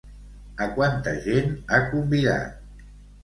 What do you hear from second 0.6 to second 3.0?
A quanta gent ha convidat?